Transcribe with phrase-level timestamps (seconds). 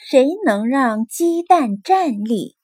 [0.00, 2.56] 谁能让鸡蛋站立？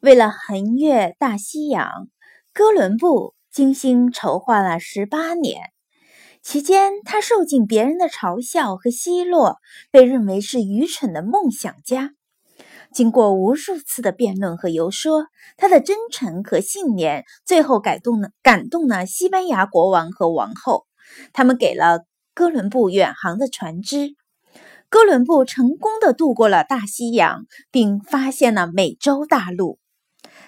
[0.00, 2.08] 为了横越大西洋，
[2.52, 5.60] 哥伦布精心筹划了十八年。
[6.42, 9.58] 期间，他受尽别人的嘲笑和奚落，
[9.92, 12.12] 被认为是愚蠢的梦想家。
[12.92, 15.26] 经过无数次的辩论和游说，
[15.56, 20.86] 他的真诚和信念最后感动了感动了西班牙国王和王后，
[21.32, 22.00] 他们给了
[22.34, 24.16] 哥伦布远航的船只。
[24.88, 29.78] 哥伦布成功的渡过了大西洋，并发现了美洲大陆。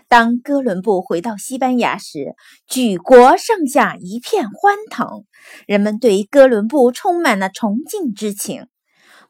[0.06, 2.34] 当哥伦布回到西班牙时，
[2.66, 5.24] 举国上下一片欢腾，
[5.66, 8.68] 人们对哥伦布充满了崇敬之情。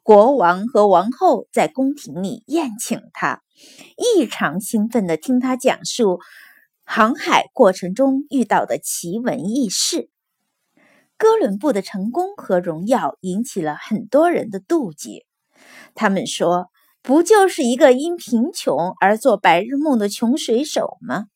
[0.03, 3.43] 国王和王后在宫廷里宴请他，
[3.97, 6.21] 异常兴奋地听他讲述
[6.85, 10.11] 航海过程中遇到的奇闻异事。
[11.19, 15.27] 哥伦布的成功和荣耀引起了很多人的妒忌，
[15.95, 16.71] 他们说。
[17.01, 21.27] 不就是一个因贫穷而做白日梦的穷水手吗？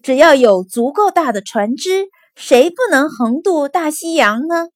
[0.00, 4.68] 只要有足够大的船只，谁不能横渡大西洋呢？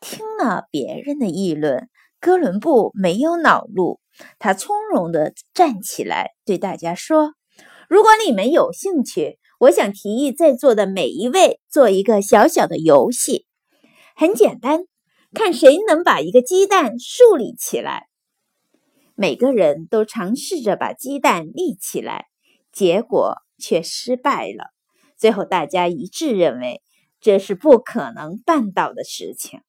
[0.00, 4.00] 听了别人的议论，哥伦布没有恼怒，
[4.38, 7.34] 他从容地站起来，对大家说
[7.90, 13.46] ：“如果你们有兴趣，我想提议在座的每一位做一个小小的游戏，
[14.16, 14.86] 很简单，
[15.32, 18.08] 看谁能把一个鸡蛋竖立起来。”
[19.14, 22.26] 每个人都尝试着把鸡蛋立起来，
[22.72, 24.72] 结果却失败了。
[25.16, 26.82] 最后，大家一致认为
[27.20, 29.60] 这是不可能办到的事情。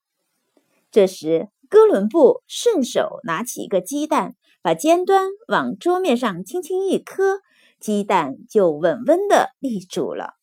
[0.89, 4.33] 这时，哥伦布顺手拿起一个鸡蛋，
[4.63, 7.41] 把尖端往桌面上轻轻一磕，
[7.83, 10.35] 鸡蛋就稳稳地立住了。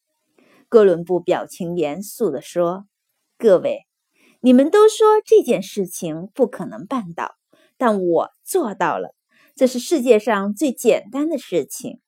[0.68, 2.84] 哥伦布表情严肃地说
[3.38, 3.86] ：“各位，
[4.40, 7.36] 你们都说这件事情不可能办到。”
[7.78, 9.14] 但我做到了，
[9.56, 11.98] 这是世界上最简单的事情。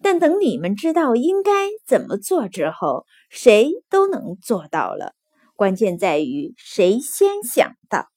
[0.00, 5.12] 但等你们知道应该怎么做之后，谁都能做到了。
[5.54, 8.08] 关键在于谁先想到。